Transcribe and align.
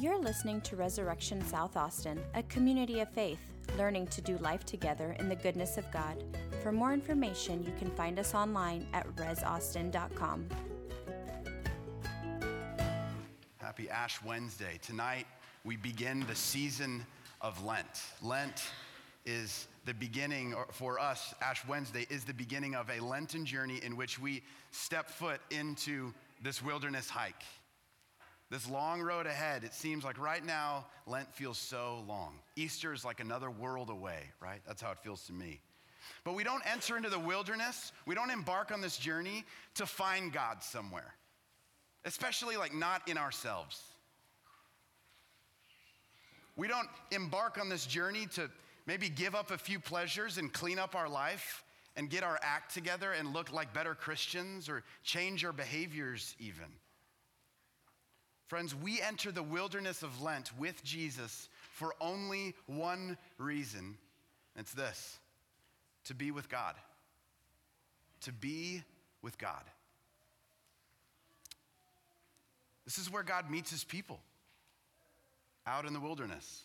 You're 0.00 0.20
listening 0.20 0.60
to 0.60 0.76
Resurrection 0.76 1.44
South 1.44 1.76
Austin, 1.76 2.22
a 2.34 2.44
community 2.44 3.00
of 3.00 3.08
faith, 3.08 3.40
learning 3.76 4.06
to 4.08 4.20
do 4.20 4.38
life 4.38 4.64
together 4.64 5.16
in 5.18 5.28
the 5.28 5.34
goodness 5.34 5.76
of 5.76 5.90
God. 5.90 6.22
For 6.62 6.70
more 6.70 6.92
information, 6.92 7.64
you 7.64 7.72
can 7.80 7.90
find 7.90 8.16
us 8.20 8.32
online 8.32 8.86
at 8.92 9.08
resaustin.com. 9.16 10.48
Happy 13.58 13.90
Ash 13.90 14.22
Wednesday. 14.22 14.78
Tonight, 14.82 15.26
we 15.64 15.76
begin 15.76 16.24
the 16.28 16.36
season 16.36 17.04
of 17.40 17.64
Lent. 17.64 18.04
Lent 18.22 18.70
is 19.26 19.66
the 19.84 19.94
beginning, 19.94 20.54
for 20.70 21.00
us, 21.00 21.34
Ash 21.42 21.66
Wednesday 21.66 22.06
is 22.08 22.22
the 22.22 22.34
beginning 22.34 22.76
of 22.76 22.88
a 22.88 23.00
Lenten 23.02 23.44
journey 23.44 23.80
in 23.82 23.96
which 23.96 24.20
we 24.20 24.44
step 24.70 25.10
foot 25.10 25.40
into 25.50 26.14
this 26.40 26.62
wilderness 26.62 27.10
hike. 27.10 27.42
This 28.50 28.68
long 28.68 29.02
road 29.02 29.26
ahead, 29.26 29.62
it 29.62 29.74
seems 29.74 30.04
like 30.04 30.18
right 30.18 30.44
now, 30.44 30.86
Lent 31.06 31.32
feels 31.34 31.58
so 31.58 32.02
long. 32.08 32.38
Easter 32.56 32.94
is 32.94 33.04
like 33.04 33.20
another 33.20 33.50
world 33.50 33.90
away, 33.90 34.22
right? 34.40 34.60
That's 34.66 34.80
how 34.80 34.90
it 34.90 34.98
feels 34.98 35.26
to 35.26 35.32
me. 35.32 35.60
But 36.24 36.34
we 36.34 36.44
don't 36.44 36.62
enter 36.66 36.96
into 36.96 37.10
the 37.10 37.18
wilderness, 37.18 37.92
we 38.06 38.14
don't 38.14 38.30
embark 38.30 38.72
on 38.72 38.80
this 38.80 38.96
journey 38.96 39.44
to 39.74 39.84
find 39.84 40.32
God 40.32 40.62
somewhere, 40.62 41.14
especially 42.06 42.56
like 42.56 42.74
not 42.74 43.06
in 43.06 43.18
ourselves. 43.18 43.82
We 46.56 46.68
don't 46.68 46.88
embark 47.12 47.60
on 47.60 47.68
this 47.68 47.86
journey 47.86 48.26
to 48.34 48.50
maybe 48.86 49.10
give 49.10 49.34
up 49.34 49.50
a 49.50 49.58
few 49.58 49.78
pleasures 49.78 50.38
and 50.38 50.52
clean 50.52 50.78
up 50.78 50.96
our 50.96 51.08
life 51.08 51.62
and 51.96 52.08
get 52.08 52.24
our 52.24 52.38
act 52.42 52.74
together 52.74 53.12
and 53.12 53.32
look 53.32 53.52
like 53.52 53.74
better 53.74 53.94
Christians 53.94 54.68
or 54.68 54.82
change 55.04 55.44
our 55.44 55.52
behaviors 55.52 56.34
even. 56.40 56.66
Friends, 58.48 58.74
we 58.74 59.00
enter 59.00 59.30
the 59.30 59.42
wilderness 59.42 60.02
of 60.02 60.22
Lent 60.22 60.50
with 60.58 60.82
Jesus 60.82 61.50
for 61.72 61.94
only 62.00 62.54
one 62.66 63.18
reason. 63.36 63.96
It's 64.56 64.72
this 64.72 65.18
to 66.04 66.14
be 66.14 66.30
with 66.30 66.48
God. 66.48 66.74
To 68.22 68.32
be 68.32 68.82
with 69.20 69.36
God. 69.36 69.62
This 72.86 72.98
is 72.98 73.12
where 73.12 73.22
God 73.22 73.50
meets 73.50 73.70
his 73.70 73.84
people 73.84 74.18
out 75.66 75.84
in 75.84 75.92
the 75.92 76.00
wilderness. 76.00 76.64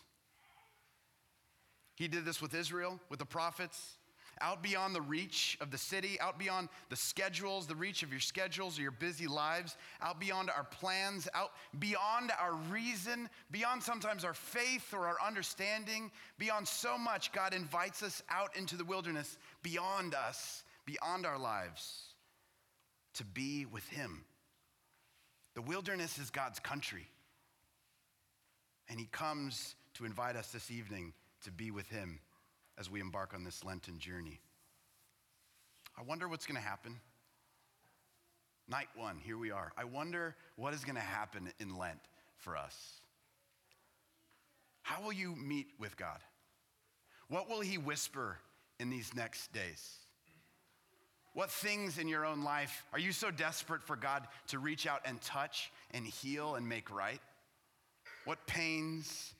He 1.96 2.08
did 2.08 2.24
this 2.24 2.40
with 2.40 2.54
Israel, 2.54 2.98
with 3.10 3.18
the 3.18 3.26
prophets, 3.26 3.98
out 4.40 4.62
beyond 4.62 4.94
the 4.94 5.00
reach 5.00 5.56
of 5.60 5.70
the 5.70 5.78
city, 5.78 6.20
out 6.20 6.38
beyond 6.38 6.68
the 6.88 6.96
schedules, 6.96 7.66
the 7.66 7.74
reach 7.74 8.02
of 8.02 8.10
your 8.10 8.20
schedules 8.20 8.78
or 8.78 8.82
your 8.82 8.90
busy 8.90 9.26
lives, 9.26 9.76
out 10.00 10.20
beyond 10.20 10.50
our 10.50 10.64
plans, 10.64 11.28
out 11.34 11.52
beyond 11.78 12.32
our 12.40 12.54
reason, 12.70 13.28
beyond 13.50 13.82
sometimes 13.82 14.24
our 14.24 14.34
faith 14.34 14.92
or 14.92 15.06
our 15.06 15.16
understanding, 15.24 16.10
beyond 16.38 16.66
so 16.66 16.98
much, 16.98 17.32
God 17.32 17.54
invites 17.54 18.02
us 18.02 18.22
out 18.28 18.56
into 18.56 18.76
the 18.76 18.84
wilderness, 18.84 19.38
beyond 19.62 20.14
us, 20.14 20.64
beyond 20.86 21.26
our 21.26 21.38
lives, 21.38 22.14
to 23.14 23.24
be 23.24 23.66
with 23.66 23.88
Him. 23.88 24.24
The 25.54 25.62
wilderness 25.62 26.18
is 26.18 26.30
God's 26.30 26.58
country. 26.58 27.06
And 28.88 28.98
He 28.98 29.06
comes 29.06 29.76
to 29.94 30.04
invite 30.04 30.36
us 30.36 30.48
this 30.48 30.70
evening 30.70 31.12
to 31.44 31.52
be 31.52 31.70
with 31.70 31.88
Him 31.88 32.20
as 32.78 32.90
we 32.90 33.00
embark 33.00 33.34
on 33.34 33.44
this 33.44 33.64
Lenten 33.64 33.98
journey. 33.98 34.40
I 35.98 36.02
wonder 36.02 36.28
what's 36.28 36.46
going 36.46 36.60
to 36.60 36.66
happen. 36.66 36.96
Night 38.68 38.88
one, 38.96 39.18
here 39.18 39.38
we 39.38 39.50
are. 39.50 39.72
I 39.76 39.84
wonder 39.84 40.34
what 40.56 40.74
is 40.74 40.84
going 40.84 40.96
to 40.96 41.00
happen 41.00 41.50
in 41.60 41.76
Lent 41.76 42.00
for 42.38 42.56
us. 42.56 42.76
How 44.82 45.02
will 45.02 45.12
you 45.12 45.34
meet 45.36 45.68
with 45.78 45.96
God? 45.96 46.18
What 47.28 47.48
will 47.48 47.60
He 47.60 47.78
whisper 47.78 48.38
in 48.80 48.90
these 48.90 49.14
next 49.14 49.52
days? 49.52 49.98
What 51.34 51.50
things 51.50 51.98
in 51.98 52.06
your 52.06 52.24
own 52.24 52.44
life 52.44 52.84
are 52.92 52.98
you 52.98 53.12
so 53.12 53.30
desperate 53.30 53.82
for 53.82 53.96
God 53.96 54.26
to 54.48 54.58
reach 54.58 54.86
out 54.86 55.00
and 55.04 55.20
touch 55.20 55.72
and 55.92 56.06
heal 56.06 56.54
and 56.54 56.68
make 56.68 56.94
right? 56.94 57.20
What 58.24 58.46
pains 58.46 59.34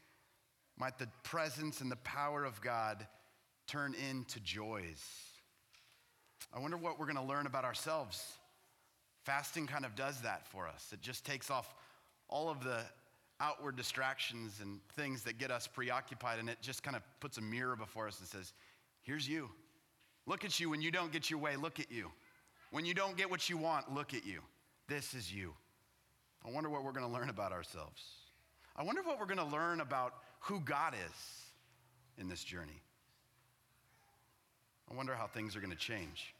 might 0.76 0.98
the 0.98 1.08
presence 1.22 1.80
and 1.80 1.90
the 1.90 1.96
power 1.96 2.44
of 2.44 2.60
God 2.60 3.06
turn 3.66 3.94
into 4.10 4.40
joys. 4.40 5.02
I 6.52 6.58
wonder 6.58 6.76
what 6.76 6.98
we're 6.98 7.06
going 7.06 7.16
to 7.16 7.22
learn 7.22 7.46
about 7.46 7.64
ourselves. 7.64 8.36
Fasting 9.24 9.66
kind 9.66 9.84
of 9.84 9.96
does 9.96 10.20
that 10.20 10.46
for 10.46 10.68
us. 10.68 10.90
It 10.92 11.00
just 11.00 11.24
takes 11.24 11.50
off 11.50 11.74
all 12.28 12.48
of 12.48 12.62
the 12.62 12.80
outward 13.40 13.76
distractions 13.76 14.60
and 14.60 14.80
things 14.96 15.22
that 15.22 15.38
get 15.38 15.50
us 15.50 15.66
preoccupied, 15.66 16.38
and 16.38 16.48
it 16.48 16.58
just 16.60 16.82
kind 16.82 16.96
of 16.96 17.02
puts 17.20 17.38
a 17.38 17.42
mirror 17.42 17.76
before 17.76 18.06
us 18.06 18.18
and 18.20 18.28
says, 18.28 18.52
Here's 19.02 19.28
you. 19.28 19.50
Look 20.26 20.44
at 20.44 20.58
you 20.58 20.70
when 20.70 20.80
you 20.80 20.90
don't 20.90 21.12
get 21.12 21.28
your 21.28 21.38
way. 21.38 21.56
Look 21.56 21.80
at 21.80 21.90
you. 21.90 22.10
When 22.70 22.86
you 22.86 22.94
don't 22.94 23.16
get 23.16 23.30
what 23.30 23.50
you 23.50 23.58
want, 23.58 23.92
look 23.92 24.14
at 24.14 24.26
you. 24.26 24.40
This 24.88 25.14
is 25.14 25.32
you. 25.32 25.52
I 26.46 26.50
wonder 26.50 26.70
what 26.70 26.84
we're 26.84 26.92
going 26.92 27.06
to 27.06 27.12
learn 27.12 27.28
about 27.28 27.52
ourselves. 27.52 28.02
I 28.76 28.82
wonder 28.82 29.02
what 29.02 29.20
we're 29.20 29.26
going 29.26 29.38
to 29.38 29.44
learn 29.44 29.80
about 29.80 30.14
who 30.40 30.60
God 30.60 30.94
is 30.94 31.52
in 32.18 32.28
this 32.28 32.42
journey. 32.42 32.82
I 34.90 34.94
wonder 34.94 35.14
how 35.14 35.26
things 35.26 35.56
are 35.56 35.60
going 35.60 35.70
to 35.70 35.76
change. 35.76 36.34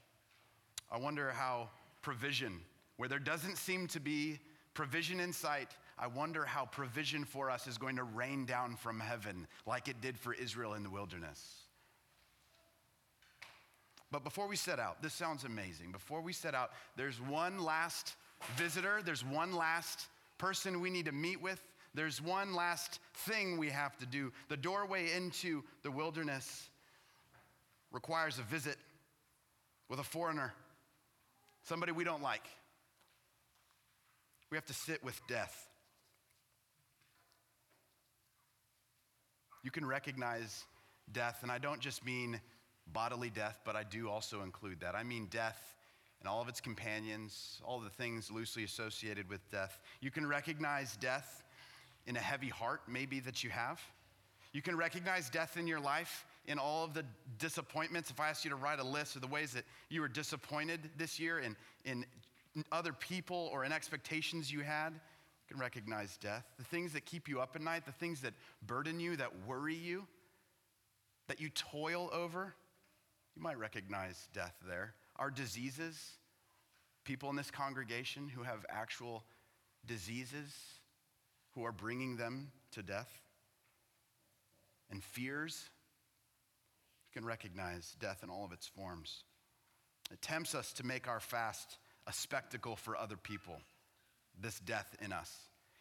I 0.91 0.99
wonder 0.99 1.31
how 1.31 1.71
provision, 2.03 2.61
where 2.97 3.09
there 3.09 3.19
doesn't 3.19 3.57
seem 3.57 3.89
to 3.89 4.01
be 4.01 4.39
provision 4.75 5.21
in 5.21 5.33
sight, 5.33 5.71
I 5.99 6.09
wonder 6.09 6.45
how 6.45 6.67
provision 6.67 7.25
for 7.25 7.51
us 7.51 7.67
is 7.67 7.79
going 7.79 7.97
to 7.97 8.05
rain 8.05 8.45
down 8.45 8.77
from 8.77 9.01
heaven 9.01 9.47
like 9.67 9.89
it 9.89 10.01
did 10.01 10.19
for 10.19 10.35
Israel 10.35 10.75
in 10.75 10.83
the 10.83 10.91
wilderness. 10.91 11.65
But 14.11 14.25
before 14.25 14.47
we 14.47 14.57
set 14.57 14.79
out, 14.79 15.03
this 15.03 15.15
sounds 15.15 15.45
amazing. 15.45 15.91
Before 15.91 16.21
we 16.21 16.33
set 16.33 16.55
out, 16.55 16.71
there's 16.97 17.21
one 17.21 17.59
last 17.59 18.15
visitor, 18.57 19.01
there's 19.05 19.25
one 19.25 19.55
last 19.55 20.07
person 20.39 20.81
we 20.81 20.91
need 20.91 21.07
to 21.07 21.13
meet 21.13 21.41
with, 21.41 21.61
there's 21.95 22.21
one 22.21 22.55
last 22.55 22.99
thing 23.15 23.57
we 23.57 23.71
have 23.71 23.97
to 23.99 24.07
do. 24.07 24.33
The 24.49 24.57
doorway 24.57 25.13
into 25.13 25.63
the 25.83 25.91
wilderness 25.91 26.69
requires 27.95 28.41
a 28.41 28.43
visit 28.43 28.77
with 29.89 30.01
a 30.01 30.05
foreigner, 30.05 30.53
somebody 31.63 31.93
we 31.93 32.03
don't 32.03 32.23
like. 32.23 32.45
We 34.51 34.57
have 34.57 34.67
to 34.67 34.75
sit 34.75 35.03
with 35.05 35.19
death. 35.29 35.69
You 39.63 39.71
can 39.71 39.87
recognize 39.87 40.65
death, 41.13 41.39
and 41.43 41.51
I 41.51 41.59
don't 41.59 41.81
just 41.81 42.05
mean 42.05 42.41
bodily 42.93 43.31
death, 43.31 43.61
but 43.65 43.77
I 43.77 43.85
do 43.85 44.11
also 44.11 44.43
include 44.43 44.81
that. 44.81 44.95
I 44.95 45.05
mean 45.05 45.29
death 45.31 45.77
and 46.21 46.29
all 46.29 46.43
of 46.43 46.49
its 46.49 46.61
companions, 46.61 47.61
all 47.65 47.79
the 47.79 47.91
things 47.91 48.31
loosely 48.31 48.65
associated 48.65 49.29
with 49.29 49.41
death. 49.51 49.79
You 50.01 50.11
can 50.11 50.27
recognize 50.27 50.97
death 50.97 51.45
in 52.07 52.17
a 52.17 52.21
heavy 52.21 52.49
heart, 52.49 52.81
maybe 52.89 53.21
that 53.21 53.45
you 53.45 53.51
have. 53.51 53.81
You 54.53 54.63
can 54.63 54.77
recognize 54.77 55.31
death 55.31 55.57
in 55.57 55.67
your 55.67 55.81
life 55.81 56.27
in 56.47 56.59
all 56.59 56.85
of 56.85 56.95
the 56.95 57.05
disappointments. 57.39 58.11
If 58.11 58.21
I 58.21 58.29
asked 58.29 58.45
you 58.45 58.51
to 58.51 58.57
write 58.57 58.79
a 58.79 58.85
list 58.85 59.17
of 59.17 59.23
the 59.23 59.29
ways 59.29 59.53
that 59.53 59.65
you 59.89 60.01
were 60.01 60.09
disappointed 60.09 60.91
this 60.97 61.19
year 61.19 61.39
in, 61.39 61.57
in 61.85 62.05
other 62.71 62.93
people 62.93 63.49
or 63.53 63.65
in 63.65 63.73
expectations 63.73 64.53
you 64.53 64.61
had, 64.61 64.91
you 64.93 65.49
can 65.49 65.59
recognize 65.59 66.17
death. 66.17 66.45
The 66.59 66.65
things 66.65 66.93
that 66.93 67.05
keep 67.05 67.29
you 67.29 67.41
up 67.41 67.57
at 67.57 67.63
night, 67.63 67.87
the 67.87 67.93
things 67.93 68.21
that 68.21 68.35
burden 68.67 69.01
you, 69.01 69.17
that 69.17 69.31
worry 69.47 69.75
you, 69.75 70.07
that 71.29 71.41
you 71.41 71.49
toil 71.51 72.11
over, 72.13 72.55
you 73.35 73.43
might 73.43 73.59
recognize 73.59 74.29
death 74.33 74.55
there. 74.67 74.95
Our 75.17 75.31
diseases, 75.31 75.99
people 77.05 77.31
in 77.31 77.37
this 77.37 77.51
congregation 77.51 78.29
who 78.29 78.43
have 78.43 78.65
actual 78.69 79.25
diseases 79.87 80.53
who 81.55 81.65
are 81.65 81.73
bringing 81.73 82.17
them 82.17 82.51
to 82.73 82.83
death 82.83 83.11
and 84.91 85.03
fears. 85.03 85.71
Can 87.15 87.25
recognize 87.25 87.95
death 88.01 88.25
in 88.25 88.29
all 88.29 88.45
of 88.45 88.51
its 88.51 88.67
forms. 88.67 89.23
It 90.11 90.21
tempts 90.21 90.53
us 90.53 90.73
to 90.75 90.85
make 90.85 91.07
our 91.07 91.21
fast 91.21 91.79
a 92.09 92.13
spectacle 92.13 92.75
for 92.75 92.97
other 92.97 93.17
people, 93.17 93.57
this 94.41 94.59
death 94.59 94.97
in 95.01 95.13
us. 95.13 95.33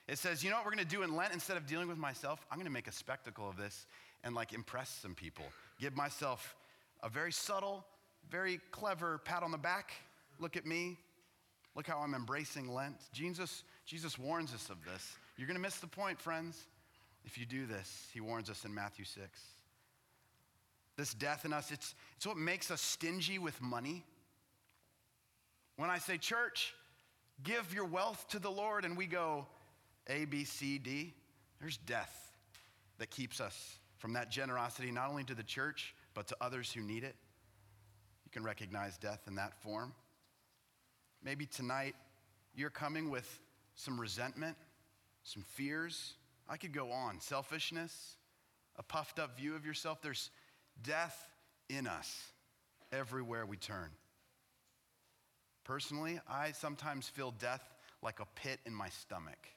It 0.07 0.19
says, 0.19 0.43
you 0.43 0.51
know 0.51 0.57
what 0.57 0.65
we're 0.65 0.73
gonna 0.73 0.85
do 0.85 1.01
in 1.01 1.15
Lent? 1.15 1.33
Instead 1.33 1.57
of 1.57 1.65
dealing 1.65 1.87
with 1.87 1.97
myself, 1.97 2.45
I'm 2.51 2.59
gonna 2.59 2.69
make 2.69 2.87
a 2.87 2.91
spectacle 2.91 3.49
of 3.49 3.57
this 3.57 3.87
and 4.23 4.35
like 4.35 4.53
impress 4.53 4.89
some 5.01 5.15
people. 5.15 5.45
Give 5.79 5.95
myself 5.95 6.55
a 7.01 7.09
very 7.09 7.31
subtle, 7.31 7.83
very 8.29 8.59
clever 8.69 9.17
pat 9.17 9.41
on 9.41 9.49
the 9.49 9.57
back. 9.57 9.91
Look 10.39 10.55
at 10.55 10.67
me. 10.67 10.99
Look 11.75 11.87
how 11.87 11.97
I'm 11.97 12.13
embracing 12.13 12.71
Lent. 12.71 12.97
Jesus, 13.11 13.63
Jesus 13.87 14.19
warns 14.19 14.53
us 14.53 14.69
of 14.69 14.77
this. 14.85 15.17
You're 15.35 15.47
gonna 15.47 15.57
miss 15.57 15.77
the 15.77 15.87
point, 15.87 16.21
friends. 16.21 16.63
If 17.25 17.39
you 17.39 17.47
do 17.47 17.65
this, 17.65 18.07
he 18.13 18.21
warns 18.21 18.51
us 18.51 18.65
in 18.65 18.73
Matthew 18.73 19.05
6. 19.05 19.41
This 20.95 21.13
death 21.13 21.45
in 21.45 21.53
us, 21.53 21.71
it's, 21.71 21.95
it's 22.15 22.27
what 22.27 22.37
makes 22.37 22.69
us 22.69 22.81
stingy 22.81 23.39
with 23.39 23.59
money. 23.61 24.05
When 25.77 25.89
I 25.89 25.97
say, 25.97 26.17
church, 26.17 26.73
give 27.41 27.73
your 27.73 27.85
wealth 27.85 28.27
to 28.29 28.39
the 28.39 28.51
Lord, 28.51 28.85
and 28.85 28.95
we 28.95 29.07
go 29.07 29.47
A, 30.07 30.25
B, 30.25 30.43
C, 30.43 30.77
D, 30.77 31.13
There's 31.59 31.77
death 31.77 32.31
that 32.99 33.09
keeps 33.09 33.41
us 33.41 33.77
from 33.97 34.13
that 34.13 34.29
generosity, 34.29 34.91
not 34.91 35.09
only 35.09 35.23
to 35.23 35.33
the 35.33 35.43
church, 35.43 35.95
but 36.13 36.27
to 36.27 36.35
others 36.41 36.71
who 36.71 36.81
need 36.81 37.03
it. 37.03 37.15
You 38.25 38.31
can 38.31 38.43
recognize 38.43 38.97
death 38.97 39.21
in 39.27 39.35
that 39.35 39.53
form. 39.63 39.93
Maybe 41.23 41.45
tonight 41.45 41.95
you're 42.53 42.69
coming 42.69 43.09
with 43.09 43.39
some 43.75 43.99
resentment, 43.99 44.57
some 45.23 45.43
fears. 45.43 46.13
I 46.49 46.57
could 46.57 46.73
go 46.73 46.91
on. 46.91 47.19
Selfishness, 47.21 48.17
a 48.75 48.83
puffed 48.83 49.19
up 49.19 49.37
view 49.37 49.55
of 49.55 49.65
yourself. 49.65 50.01
There's 50.01 50.29
death 50.81 51.29
in 51.69 51.87
us 51.87 52.31
everywhere 52.91 53.45
we 53.45 53.57
turn. 53.57 53.89
Personally, 55.63 56.19
I 56.29 56.51
sometimes 56.51 57.07
feel 57.07 57.31
death 57.31 57.63
like 58.01 58.19
a 58.19 58.25
pit 58.35 58.59
in 58.65 58.73
my 58.73 58.89
stomach. 58.89 59.47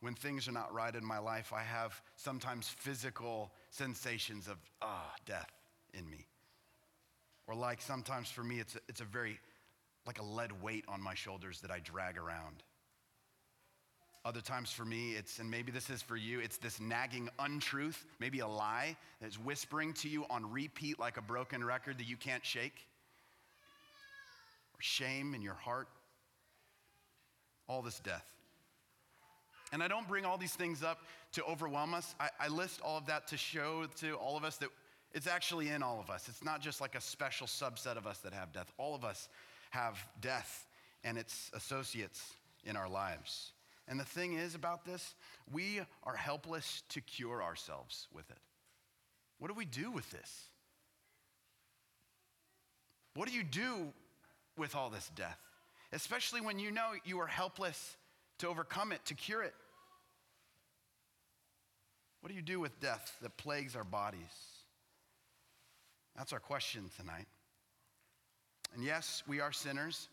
When 0.00 0.14
things 0.14 0.48
are 0.48 0.52
not 0.52 0.72
right 0.72 0.94
in 0.94 1.04
my 1.04 1.18
life, 1.18 1.52
I 1.52 1.62
have 1.62 2.00
sometimes 2.16 2.68
physical 2.68 3.52
sensations 3.70 4.48
of, 4.48 4.58
ah, 4.80 5.12
death 5.26 5.50
in 5.94 6.08
me. 6.08 6.26
Or 7.46 7.54
like 7.54 7.80
sometimes 7.80 8.30
for 8.30 8.42
me, 8.42 8.60
it's 8.60 8.76
a, 8.76 8.80
it's 8.88 9.00
a 9.00 9.04
very, 9.04 9.38
like 10.06 10.20
a 10.20 10.24
lead 10.24 10.62
weight 10.62 10.84
on 10.88 11.00
my 11.00 11.14
shoulders 11.14 11.60
that 11.60 11.70
I 11.70 11.80
drag 11.80 12.18
around. 12.18 12.62
Other 14.24 14.40
times 14.40 14.70
for 14.70 14.84
me, 14.84 15.12
it's, 15.12 15.40
and 15.40 15.50
maybe 15.50 15.72
this 15.72 15.90
is 15.90 16.00
for 16.00 16.16
you, 16.16 16.38
it's 16.38 16.56
this 16.56 16.80
nagging 16.80 17.28
untruth, 17.40 18.04
maybe 18.20 18.38
a 18.38 18.46
lie 18.46 18.96
that's 19.20 19.36
whispering 19.36 19.92
to 19.94 20.08
you 20.08 20.24
on 20.30 20.48
repeat 20.52 21.00
like 21.00 21.16
a 21.16 21.22
broken 21.22 21.64
record 21.64 21.98
that 21.98 22.06
you 22.06 22.16
can't 22.16 22.44
shake. 22.44 22.86
Or 24.74 24.80
shame 24.80 25.34
in 25.34 25.42
your 25.42 25.54
heart. 25.54 25.88
All 27.68 27.82
this 27.82 27.98
death. 27.98 28.24
And 29.72 29.82
I 29.82 29.88
don't 29.88 30.06
bring 30.06 30.24
all 30.24 30.38
these 30.38 30.54
things 30.54 30.84
up 30.84 30.98
to 31.32 31.42
overwhelm 31.44 31.92
us. 31.92 32.14
I, 32.20 32.28
I 32.38 32.48
list 32.48 32.80
all 32.80 32.98
of 32.98 33.06
that 33.06 33.26
to 33.28 33.36
show 33.36 33.86
to 34.00 34.14
all 34.14 34.36
of 34.36 34.44
us 34.44 34.56
that 34.58 34.68
it's 35.12 35.26
actually 35.26 35.68
in 35.68 35.82
all 35.82 35.98
of 35.98 36.10
us. 36.10 36.28
It's 36.28 36.44
not 36.44 36.60
just 36.60 36.80
like 36.80 36.94
a 36.94 37.00
special 37.00 37.46
subset 37.46 37.96
of 37.96 38.06
us 38.06 38.18
that 38.18 38.32
have 38.32 38.52
death. 38.52 38.70
All 38.78 38.94
of 38.94 39.04
us 39.04 39.28
have 39.70 39.98
death 40.20 40.66
and 41.02 41.18
its 41.18 41.50
associates 41.54 42.34
in 42.64 42.76
our 42.76 42.88
lives. 42.88 43.52
And 43.88 43.98
the 43.98 44.04
thing 44.04 44.34
is 44.34 44.54
about 44.54 44.84
this, 44.84 45.14
we 45.52 45.80
are 46.04 46.14
helpless 46.14 46.82
to 46.90 47.00
cure 47.00 47.42
ourselves 47.42 48.06
with 48.12 48.30
it. 48.30 48.38
What 49.38 49.48
do 49.48 49.54
we 49.54 49.64
do 49.64 49.90
with 49.90 50.08
this? 50.10 50.48
What 53.14 53.28
do 53.28 53.34
you 53.34 53.42
do 53.42 53.92
with 54.56 54.74
all 54.74 54.88
this 54.88 55.10
death? 55.14 55.38
Especially 55.92 56.40
when 56.40 56.58
you 56.58 56.70
know 56.70 56.92
you 57.04 57.20
are 57.20 57.26
helpless 57.26 57.96
to 58.38 58.48
overcome 58.48 58.92
it, 58.92 59.04
to 59.06 59.14
cure 59.14 59.42
it. 59.42 59.54
What 62.20 62.30
do 62.30 62.36
you 62.36 62.42
do 62.42 62.60
with 62.60 62.78
death 62.80 63.16
that 63.20 63.36
plagues 63.36 63.74
our 63.74 63.84
bodies? 63.84 64.20
That's 66.16 66.32
our 66.32 66.40
question 66.40 66.88
tonight. 66.96 67.26
And 68.74 68.84
yes, 68.84 69.22
we 69.26 69.40
are 69.40 69.52
sinners. 69.52 70.08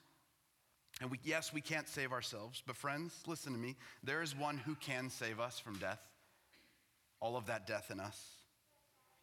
And 1.01 1.09
we, 1.09 1.19
yes, 1.23 1.53
we 1.53 1.61
can't 1.61 1.87
save 1.87 2.11
ourselves, 2.11 2.61
but 2.65 2.75
friends, 2.75 3.13
listen 3.25 3.53
to 3.53 3.59
me. 3.59 3.75
There 4.03 4.21
is 4.21 4.35
one 4.35 4.57
who 4.57 4.75
can 4.75 5.09
save 5.09 5.39
us 5.39 5.57
from 5.57 5.77
death, 5.77 6.01
all 7.21 7.37
of 7.37 7.45
that 7.45 7.65
death 7.65 7.89
in 7.89 7.99
us. 7.99 8.21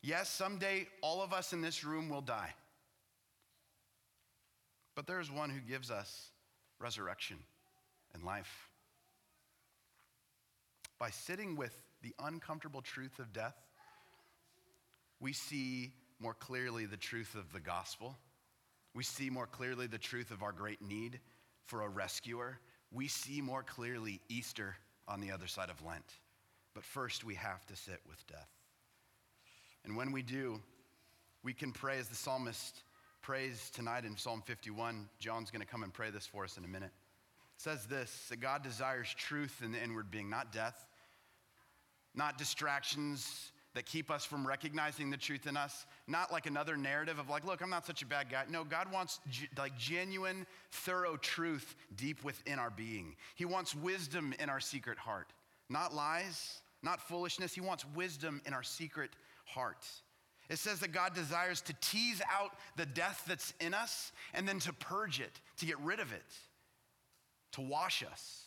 Yes, 0.02 0.31
someday 0.31 0.87
all 1.02 1.23
of 1.23 1.32
us 1.32 1.52
in 1.52 1.61
this 1.61 1.84
room 1.84 2.08
will 2.08 2.23
die. 2.23 2.55
But 4.94 5.06
there 5.06 5.20
is 5.20 5.31
one 5.31 5.50
who 5.50 5.61
gives 5.61 5.90
us 5.90 6.31
resurrection 6.78 7.37
and 8.14 8.25
life. 8.25 8.70
By 10.99 11.11
sitting 11.11 11.56
with 11.56 11.76
the 12.02 12.14
uncomfortable 12.19 12.81
truth 12.81 13.19
of 13.19 13.34
death, 13.34 13.56
we 15.20 15.34
see 15.34 15.93
more 16.19 16.34
clearly 16.34 16.87
the 16.87 16.96
truth 16.96 17.34
of 17.34 17.52
the 17.52 17.61
gospel. 17.61 18.17
We 18.94 19.02
see 19.02 19.29
more 19.29 19.46
clearly 19.46 19.87
the 19.87 19.99
truth 19.99 20.31
of 20.31 20.43
our 20.43 20.52
great 20.52 20.81
need 20.81 21.20
for 21.67 21.83
a 21.83 21.89
rescuer, 21.89 22.59
we 22.93 23.09
see 23.09 23.41
more 23.41 23.63
clearly 23.63 24.21
Easter 24.29 24.77
on 25.09 25.21
the 25.21 25.31
other 25.31 25.47
side 25.47 25.71
of 25.71 25.85
Lent. 25.85 26.05
But 26.75 26.85
first, 26.85 27.25
we 27.25 27.35
have 27.35 27.67
to 27.67 27.77
sit 27.77 28.01
with 28.09 28.25
death. 28.27 28.51
And 29.85 29.97
when 29.97 30.13
we 30.13 30.23
do, 30.23 30.61
we 31.43 31.53
can 31.53 31.73
pray 31.73 31.99
as 31.99 32.09
the 32.09 32.17
psalmist 32.17 32.83
prays 33.23 33.71
tonight 33.71 34.05
in 34.05 34.17
Psalm 34.17 34.43
51. 34.45 35.09
John's 35.19 35.51
going 35.51 35.61
to 35.61 35.67
come 35.67 35.83
and 35.83 35.93
pray 35.93 36.11
this 36.11 36.27
for 36.27 36.45
us 36.45 36.59
in 36.59 36.65
a 36.65 36.69
minute. 36.69 36.93
It 37.57 37.63
says 37.63 37.87
this 37.87 38.27
that 38.31 38.41
God 38.41 38.63
desires 38.63 39.15
truth 39.17 39.63
in 39.65 39.73
the 39.73 39.83
inward 39.83 40.11
being, 40.11 40.29
not 40.29 40.53
death, 40.53 40.87
not 42.15 42.39
distractions, 42.39 43.53
that 43.76 43.84
keep 43.84 44.11
us 44.11 44.25
from 44.25 44.46
recognizing 44.46 45.11
the 45.11 45.19
truth 45.19 45.46
in 45.46 45.55
us. 45.55 45.84
Not 46.08 46.32
like 46.32 46.46
another 46.46 46.78
narrative 46.78 47.19
of 47.19 47.28
like, 47.28 47.44
look, 47.44 47.61
I'm 47.61 47.69
not 47.69 47.84
such 47.84 48.00
a 48.00 48.06
bad 48.06 48.31
guy. 48.31 48.44
No, 48.49 48.64
God 48.64 48.90
wants 48.90 49.20
g- 49.31 49.49
like 49.58 49.76
genuine, 49.76 50.46
thorough 50.73 51.19
truth 51.19 51.76
deep 51.94 52.25
within 52.25 52.58
our 52.58 52.70
being. 52.70 53.14
He 53.34 53.44
wants 53.44 53.75
wisdom 53.75 54.34
in 54.40 54.49
our 54.49 54.61
secret 54.61 54.96
heart, 54.96 55.28
not 55.69 55.94
lies, 55.94 56.62
not 56.82 57.06
foolishness. 57.06 57.52
He 57.55 57.61
wants 57.61 57.84
wisdom 57.94 58.40
in 58.46 58.55
our 58.55 58.62
secret 58.62 59.11
heart. 59.44 59.87
It 60.49 60.58
says 60.58 60.81
that 60.81 60.93
God 60.93 61.14
desires 61.14 61.61
to 61.62 61.75
tease 61.82 62.22
out 62.32 62.52
the 62.76 62.87
death 62.87 63.25
that's 63.29 63.52
in 63.61 63.75
us 63.75 64.11
and 64.32 64.49
then 64.49 64.58
to 64.61 64.72
purge 64.72 65.20
it, 65.20 65.38
to 65.58 65.67
get 65.67 65.79
rid 65.81 66.00
of 66.00 66.14
it, 66.14 66.25
to 67.52 67.61
wash 67.61 68.02
us. 68.11 68.45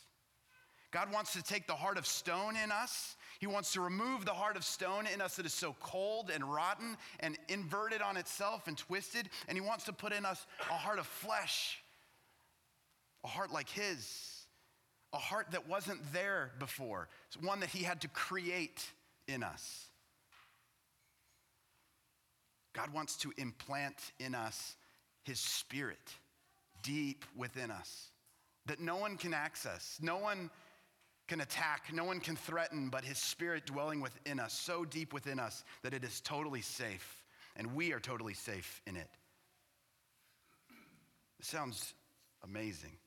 God 0.92 1.12
wants 1.14 1.34
to 1.34 1.44
take 1.44 1.68
the 1.68 1.76
heart 1.76 1.98
of 1.98 2.08
stone 2.08 2.56
in 2.56 2.72
us 2.72 3.16
he 3.40 3.48
wants 3.48 3.72
to 3.74 3.82
remove 3.82 4.26
the 4.26 4.34
heart 4.34 4.58
of 4.58 4.66
stone 4.66 5.08
in 5.08 5.22
us 5.22 5.38
that 5.38 5.46
is 5.46 5.54
so 5.54 5.74
cold 5.80 6.30
and 6.30 6.44
rotten 6.44 6.98
and 7.22 7.38
inverted 7.48 8.02
on 8.02 8.18
itself 8.18 8.68
and 8.68 8.78
twisted. 8.78 9.30
And 9.48 9.58
He 9.58 9.62
wants 9.62 9.86
to 9.86 9.94
put 9.94 10.12
in 10.12 10.26
us 10.26 10.46
a 10.70 10.74
heart 10.74 11.00
of 11.00 11.08
flesh, 11.08 11.82
a 13.24 13.28
heart 13.28 13.52
like 13.52 13.70
His, 13.70 14.46
a 15.14 15.18
heart 15.18 15.48
that 15.52 15.70
wasn't 15.70 16.02
there 16.12 16.52
before, 16.60 17.08
it's 17.28 17.42
one 17.42 17.62
that 17.62 17.70
He 17.70 17.84
had 17.84 18.02
to 18.02 18.10
create 18.10 18.86
in 19.30 19.42
us. 19.42 19.86
God 22.74 22.94
wants 22.94 23.16
to 23.18 23.32
implant 23.38 24.12
in 24.20 24.36
us 24.36 24.76
His 25.24 25.40
Spirit 25.40 25.98
deep 26.84 27.24
within 27.38 27.72
us 27.72 28.10
that 28.66 28.82
no 28.82 28.98
one 28.98 29.18
can 29.18 29.34
access. 29.34 29.98
No 30.02 30.18
one 30.18 30.50
can 31.30 31.42
attack, 31.42 31.84
no 31.94 32.04
one 32.04 32.20
can 32.20 32.36
threaten, 32.36 32.90
but 32.90 33.06
his 33.06 33.20
spirit 33.20 33.66
dwelling 33.66 34.02
within 34.02 34.40
us, 34.40 34.52
so 34.52 34.84
deep 34.84 35.14
within 35.14 35.40
us 35.40 35.64
that 35.84 35.94
it 35.94 36.04
is 36.04 36.20
totally 36.22 36.62
safe, 36.62 37.24
and 37.56 37.76
we 37.76 37.94
are 37.94 38.00
totally 38.00 38.34
safe 38.34 38.82
in 38.88 38.98
it. 38.98 39.08
It 41.40 41.46
sounds 41.46 41.94
amazing 42.44 42.98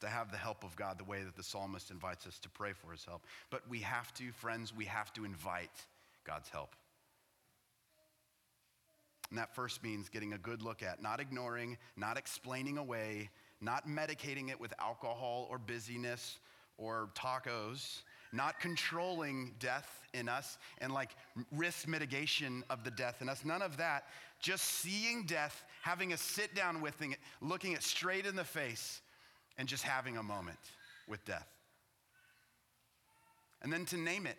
to 0.00 0.08
have 0.08 0.30
the 0.30 0.36
help 0.36 0.64
of 0.64 0.74
God 0.76 0.98
the 0.98 1.04
way 1.04 1.22
that 1.22 1.36
the 1.36 1.42
psalmist 1.42 1.90
invites 1.90 2.26
us 2.26 2.38
to 2.40 2.48
pray 2.48 2.72
for 2.72 2.90
his 2.90 3.04
help. 3.04 3.24
But 3.48 3.62
we 3.68 3.78
have 3.80 4.12
to, 4.14 4.32
friends, 4.32 4.74
we 4.76 4.84
have 4.84 5.12
to 5.14 5.24
invite 5.24 5.70
God's 6.24 6.48
help. 6.48 6.74
And 9.30 9.38
that 9.38 9.54
first 9.54 9.82
means 9.82 10.08
getting 10.08 10.32
a 10.32 10.38
good 10.38 10.62
look 10.62 10.82
at, 10.82 11.02
not 11.02 11.20
ignoring, 11.20 11.78
not 11.96 12.16
explaining 12.16 12.76
away, 12.76 13.30
not 13.60 13.86
medicating 13.86 14.50
it 14.50 14.60
with 14.60 14.72
alcohol 14.80 15.46
or 15.50 15.58
busyness 15.58 16.38
or 16.78 17.10
tacos, 17.14 18.02
not 18.32 18.60
controlling 18.60 19.54
death 19.58 20.00
in 20.14 20.28
us 20.28 20.58
and 20.80 20.92
like 20.92 21.10
risk 21.52 21.86
mitigation 21.86 22.64
of 22.70 22.84
the 22.84 22.90
death 22.90 23.20
in 23.20 23.28
us. 23.28 23.44
None 23.44 23.62
of 23.62 23.76
that. 23.76 24.04
Just 24.40 24.64
seeing 24.64 25.24
death, 25.24 25.64
having 25.82 26.12
a 26.12 26.16
sit 26.16 26.54
down 26.54 26.80
with 26.80 27.00
it, 27.02 27.18
looking 27.40 27.72
it 27.72 27.82
straight 27.82 28.24
in 28.24 28.36
the 28.36 28.44
face, 28.44 29.00
and 29.58 29.68
just 29.68 29.82
having 29.82 30.16
a 30.16 30.22
moment 30.22 30.58
with 31.08 31.24
death. 31.24 31.48
And 33.60 33.72
then 33.72 33.84
to 33.86 33.96
name 33.96 34.26
it. 34.26 34.36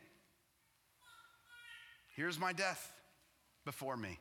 Here's 2.15 2.39
my 2.39 2.53
death 2.53 2.91
before 3.65 3.98
me. 3.98 4.17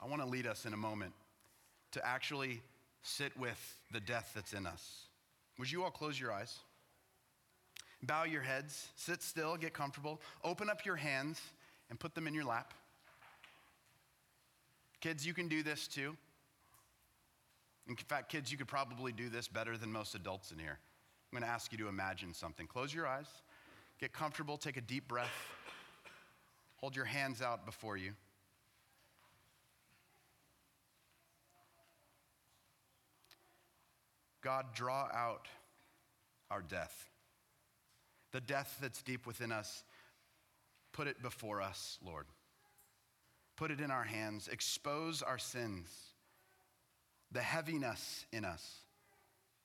I 0.00 0.06
want 0.06 0.20
to 0.20 0.28
lead 0.28 0.46
us 0.46 0.66
in 0.66 0.74
a 0.74 0.76
moment 0.76 1.12
to 1.92 2.06
actually 2.06 2.60
sit 3.02 3.36
with 3.38 3.76
the 3.92 4.00
death 4.00 4.32
that's 4.34 4.52
in 4.52 4.66
us. 4.66 5.06
Would 5.58 5.70
you 5.70 5.84
all 5.84 5.90
close 5.90 6.18
your 6.18 6.32
eyes? 6.32 6.58
Bow 8.02 8.24
your 8.24 8.42
heads, 8.42 8.88
sit 8.96 9.22
still, 9.22 9.56
get 9.56 9.72
comfortable, 9.72 10.20
open 10.42 10.68
up 10.68 10.84
your 10.84 10.96
hands 10.96 11.40
and 11.88 12.00
put 12.00 12.14
them 12.14 12.26
in 12.26 12.34
your 12.34 12.44
lap. 12.44 12.74
Kids, 15.00 15.26
you 15.26 15.34
can 15.34 15.48
do 15.48 15.62
this 15.62 15.86
too. 15.86 16.16
In 17.88 17.96
fact, 17.96 18.30
kids, 18.30 18.50
you 18.50 18.58
could 18.58 18.68
probably 18.68 19.12
do 19.12 19.28
this 19.28 19.48
better 19.48 19.76
than 19.76 19.92
most 19.92 20.14
adults 20.14 20.52
in 20.52 20.58
here. 20.58 20.78
I'm 21.32 21.38
going 21.38 21.48
to 21.48 21.52
ask 21.52 21.72
you 21.72 21.78
to 21.78 21.88
imagine 21.88 22.34
something. 22.34 22.66
Close 22.66 22.92
your 22.94 23.06
eyes, 23.06 23.26
get 24.00 24.12
comfortable, 24.12 24.56
take 24.56 24.76
a 24.76 24.80
deep 24.80 25.08
breath, 25.08 25.32
hold 26.76 26.94
your 26.94 27.04
hands 27.04 27.42
out 27.42 27.66
before 27.66 27.96
you. 27.96 28.12
God, 34.42 34.66
draw 34.74 35.08
out 35.12 35.48
our 36.50 36.62
death 36.62 37.08
the 38.32 38.40
death 38.40 38.78
that's 38.80 39.02
deep 39.02 39.26
within 39.26 39.52
us, 39.52 39.84
put 40.92 41.06
it 41.06 41.22
before 41.22 41.62
us, 41.62 41.98
Lord. 42.04 42.26
Put 43.56 43.70
it 43.70 43.80
in 43.80 43.90
our 43.90 44.04
hands. 44.04 44.48
Expose 44.48 45.22
our 45.22 45.38
sins, 45.38 45.88
the 47.30 47.42
heaviness 47.42 48.26
in 48.32 48.44
us, 48.44 48.78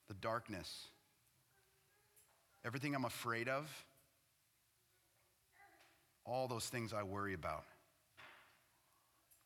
the 0.06 0.14
darkness, 0.14 0.88
everything 2.64 2.94
I'm 2.94 3.06
afraid 3.06 3.48
of, 3.48 3.66
all 6.24 6.46
those 6.46 6.66
things 6.66 6.92
I 6.92 7.02
worry 7.02 7.32
about, 7.32 7.64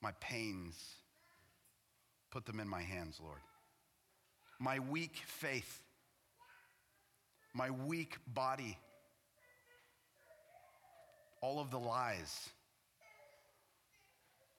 my 0.02 0.10
pains. 0.20 0.74
Put 2.32 2.44
them 2.46 2.58
in 2.58 2.68
my 2.68 2.82
hands, 2.82 3.20
Lord. 3.22 3.38
My 4.62 4.78
weak 4.78 5.16
faith, 5.26 5.82
my 7.52 7.70
weak 7.70 8.16
body 8.32 8.78
all 11.40 11.58
of 11.58 11.72
the 11.72 11.78
lies, 11.78 12.48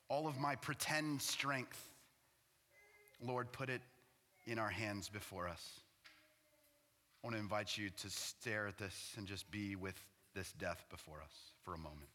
all 0.10 0.28
of 0.28 0.38
my 0.38 0.56
pretend 0.56 1.22
strength. 1.22 1.82
Lord, 3.26 3.54
put 3.54 3.70
it 3.70 3.82
in 4.46 4.60
our 4.60 4.70
hands 4.70 5.08
before 5.08 5.48
us. 5.48 5.80
I 7.24 7.28
want 7.28 7.38
to 7.38 7.40
invite 7.40 7.78
you 7.78 7.90
to 7.90 8.10
stare 8.10 8.68
at 8.68 8.78
this 8.78 9.14
and 9.16 9.26
just 9.26 9.50
be 9.50 9.78
with 9.78 9.96
this 10.36 10.52
death 10.52 10.86
before 10.90 11.22
us 11.22 11.54
for 11.64 11.76
a 11.76 11.78
moment. 11.78 12.10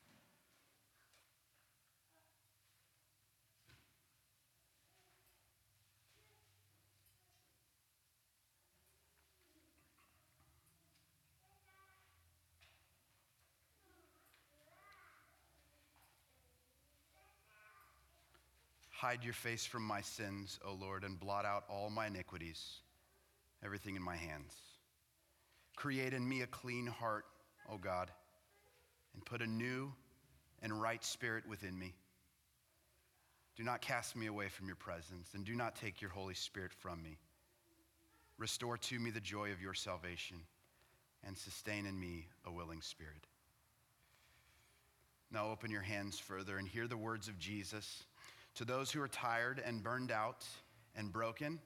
Hide 18.99 19.23
your 19.23 19.33
face 19.33 19.65
from 19.65 19.85
my 19.85 20.01
sins, 20.01 20.59
O 20.67 20.73
Lord, 20.75 21.05
and 21.05 21.21
blot 21.21 21.45
out 21.45 21.63
all 21.71 21.89
my 21.89 22.09
iniquities, 22.09 22.81
everything 23.65 23.95
in 23.95 24.03
my 24.03 24.17
hands. 24.17 24.53
Create 25.77 26.13
in 26.13 26.29
me 26.29 26.43
a 26.43 26.49
clean 26.49 26.89
heart, 26.89 27.25
O 27.71 27.79
God, 27.79 28.11
and 29.15 29.25
put 29.25 29.41
a 29.41 29.47
new 29.47 29.93
and 30.63 30.83
right 30.83 31.05
spirit 31.05 31.49
within 31.49 31.79
me. 31.79 31.95
Do 33.55 33.63
not 33.63 33.83
cast 33.83 34.17
me 34.17 34.27
away 34.27 34.49
from 34.49 34.67
your 34.67 34.75
presence, 34.75 35.29
and 35.33 35.45
do 35.45 35.55
not 35.55 35.77
take 35.77 36.01
your 36.01 36.11
Holy 36.11 36.35
Spirit 36.35 36.73
from 36.73 37.01
me. 37.01 37.19
Restore 38.37 38.79
to 38.79 38.99
me 38.99 39.13
the 39.13 39.21
joy 39.21 39.53
of 39.53 39.63
your 39.63 39.75
salvation, 39.75 40.39
and 41.25 41.39
sustain 41.39 41.87
in 41.87 42.01
me 42.01 42.27
a 42.45 42.51
willing 42.51 42.83
spirit. 42.83 43.29
Now 45.31 45.51
open 45.51 45.71
your 45.71 45.83
hands 45.83 46.19
further 46.19 46.59
and 46.59 46.67
hear 46.67 46.89
the 46.89 46.97
words 46.97 47.29
of 47.29 47.39
Jesus 47.39 48.03
to 48.59 48.65
those 48.65 48.91
who 48.91 49.01
are 49.01 49.09
tired 49.09 49.63
and 49.65 49.85
burned 49.85 50.11
out 50.11 50.45
and 50.97 51.13
broken, 51.13 51.61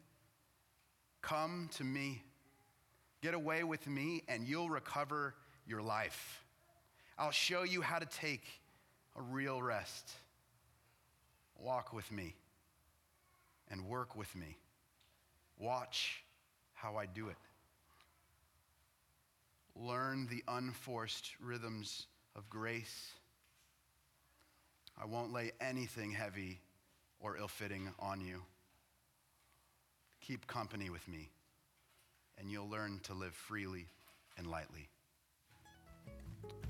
come 1.23 1.71
to 1.73 1.85
me. 1.85 2.23
Get 3.23 3.33
away 3.33 3.65
with 3.65 3.87
me, 3.87 4.23
and 4.29 4.47
you'll 4.47 4.69
recover 4.69 5.35
your 5.67 5.81
life. 5.81 6.45
I'll 7.19 7.31
show 7.31 7.63
you 7.63 7.81
how 7.81 7.99
to 7.99 8.05
take 8.05 8.45
a 9.17 9.23
real 9.23 9.63
rest. 9.63 10.13
Walk 11.59 11.95
with 11.95 12.13
me 12.13 12.35
and 13.71 13.87
work 13.87 14.15
with 14.15 14.35
me. 14.37 14.59
Watch 15.59 16.23
how 16.75 16.97
I 16.97 17.07
do 17.07 17.29
it. 17.29 17.37
Learn 19.75 20.27
the 20.27 20.45
unforced 20.47 21.31
rhythms 21.41 22.07
of 22.37 22.51
grace. 22.51 23.13
I 25.01 25.07
won't 25.07 25.33
lay 25.33 25.53
anything 25.59 26.11
heavy 26.11 26.61
or 27.23 27.37
ill 27.37 27.49
fitting 27.49 27.89
on 27.99 28.21
you. 28.21 28.43
Keep 30.21 30.47
company 30.47 30.91
with 30.91 31.07
me, 31.09 31.31
and 32.39 32.51
you'll 32.51 32.69
learn 32.69 33.01
to 33.05 33.15
live 33.15 33.35
freely 33.35 33.87
and 34.37 34.47
lightly. 34.47 34.89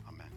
Amen. 0.08 0.30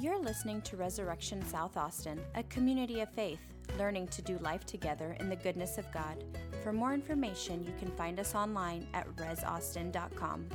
You're 0.00 0.20
listening 0.20 0.60
to 0.62 0.76
Resurrection 0.76 1.44
South 1.46 1.76
Austin, 1.76 2.20
a 2.34 2.42
community 2.44 3.00
of 3.00 3.10
faith, 3.10 3.40
learning 3.78 4.08
to 4.08 4.22
do 4.22 4.38
life 4.38 4.64
together 4.64 5.16
in 5.18 5.28
the 5.28 5.36
goodness 5.36 5.78
of 5.78 5.90
God. 5.92 6.22
For 6.62 6.72
more 6.72 6.94
information, 6.94 7.64
you 7.64 7.72
can 7.78 7.90
find 7.96 8.20
us 8.20 8.34
online 8.34 8.86
at 8.94 9.08
resaustin.com. 9.16 10.48